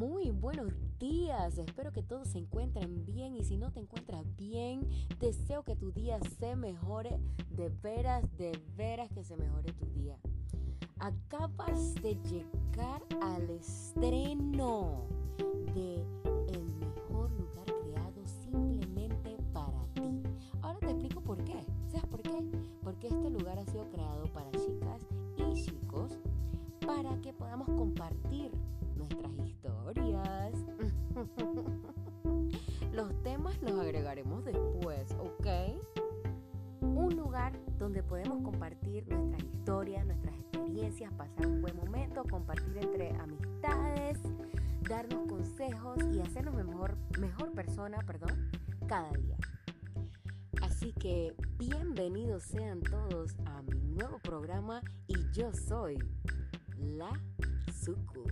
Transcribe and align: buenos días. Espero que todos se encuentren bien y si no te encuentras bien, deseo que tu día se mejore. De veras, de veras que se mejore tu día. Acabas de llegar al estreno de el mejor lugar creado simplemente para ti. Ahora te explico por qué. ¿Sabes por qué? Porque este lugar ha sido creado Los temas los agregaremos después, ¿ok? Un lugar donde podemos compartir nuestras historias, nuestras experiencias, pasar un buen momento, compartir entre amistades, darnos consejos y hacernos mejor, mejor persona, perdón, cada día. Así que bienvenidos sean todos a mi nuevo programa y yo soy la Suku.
buenos 0.00 0.72
días. 0.98 1.58
Espero 1.58 1.92
que 1.92 2.02
todos 2.02 2.28
se 2.28 2.38
encuentren 2.38 3.04
bien 3.04 3.36
y 3.36 3.44
si 3.44 3.58
no 3.58 3.70
te 3.70 3.80
encuentras 3.80 4.24
bien, 4.36 4.88
deseo 5.18 5.62
que 5.62 5.76
tu 5.76 5.92
día 5.92 6.18
se 6.38 6.56
mejore. 6.56 7.20
De 7.50 7.68
veras, 7.68 8.24
de 8.38 8.58
veras 8.76 9.10
que 9.12 9.22
se 9.22 9.36
mejore 9.36 9.72
tu 9.72 9.84
día. 9.90 10.16
Acabas 10.98 11.94
de 11.96 12.14
llegar 12.14 13.02
al 13.20 13.50
estreno 13.50 15.04
de 15.74 15.96
el 16.48 16.72
mejor 16.76 17.30
lugar 17.32 17.66
creado 17.82 18.26
simplemente 18.26 19.36
para 19.52 19.84
ti. 19.94 20.22
Ahora 20.62 20.78
te 20.78 20.90
explico 20.90 21.20
por 21.20 21.44
qué. 21.44 21.60
¿Sabes 21.88 22.06
por 22.06 22.22
qué? 22.22 22.42
Porque 22.82 23.08
este 23.08 23.28
lugar 23.28 23.58
ha 23.58 23.66
sido 23.66 23.90
creado 23.90 24.24
Los 33.00 33.22
temas 33.22 33.58
los 33.62 33.80
agregaremos 33.80 34.44
después, 34.44 35.10
¿ok? 35.12 35.46
Un 36.82 37.16
lugar 37.16 37.58
donde 37.78 38.02
podemos 38.02 38.42
compartir 38.42 39.08
nuestras 39.08 39.42
historias, 39.42 40.04
nuestras 40.04 40.34
experiencias, 40.38 41.10
pasar 41.14 41.46
un 41.46 41.62
buen 41.62 41.74
momento, 41.76 42.22
compartir 42.30 42.76
entre 42.76 43.16
amistades, 43.16 44.18
darnos 44.86 45.26
consejos 45.26 45.96
y 46.12 46.20
hacernos 46.20 46.54
mejor, 46.54 46.98
mejor 47.18 47.52
persona, 47.52 47.96
perdón, 48.06 48.50
cada 48.86 49.10
día. 49.12 49.38
Así 50.60 50.92
que 50.92 51.34
bienvenidos 51.56 52.42
sean 52.42 52.82
todos 52.82 53.34
a 53.46 53.62
mi 53.62 53.80
nuevo 53.80 54.18
programa 54.18 54.82
y 55.06 55.16
yo 55.32 55.54
soy 55.54 55.96
la 56.76 57.18
Suku. 57.72 58.24